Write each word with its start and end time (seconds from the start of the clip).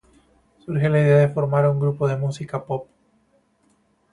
Surge 0.65 0.89
la 0.89 0.99
idea 0.99 1.19
de 1.19 1.29
formar 1.29 1.67
un 1.69 1.79
grupo 1.79 2.07
de 2.07 2.17
música 2.17 2.65
pop. 2.65 2.87